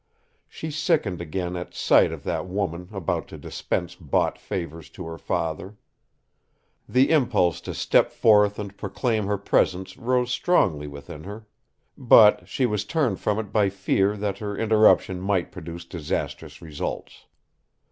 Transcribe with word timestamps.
She 0.47 0.71
sickened 0.71 1.21
again 1.21 1.55
at 1.55 1.75
sight 1.75 2.11
of 2.11 2.23
that 2.23 2.47
woman 2.47 2.89
about 2.91 3.27
to 3.27 3.37
dispense 3.37 3.93
bought 3.93 4.39
favours 4.39 4.89
to 4.97 5.05
her 5.05 5.19
father. 5.19 5.75
The 6.89 7.11
impulse 7.11 7.61
to 7.61 7.75
step 7.75 8.11
forth 8.11 8.57
and 8.57 8.75
proclaim 8.75 9.27
her 9.27 9.37
presence 9.37 9.97
rose 9.99 10.31
strongly 10.31 10.87
within 10.87 11.23
her; 11.25 11.45
but 11.95 12.47
she 12.49 12.65
was 12.65 12.83
turned 12.83 13.19
from 13.19 13.37
it 13.37 13.53
by 13.53 13.69
fear 13.69 14.17
that 14.17 14.39
her 14.39 14.57
interruption 14.57 15.21
might 15.21 15.51
produce 15.51 15.85
disastrous 15.85 16.63
results. 16.63 17.25